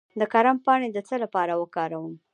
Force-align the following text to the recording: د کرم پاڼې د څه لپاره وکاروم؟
د 0.19 0.21
کرم 0.33 0.57
پاڼې 0.65 0.87
د 0.93 0.97
څه 1.07 1.15
لپاره 1.23 1.53
وکاروم؟ 1.61 2.13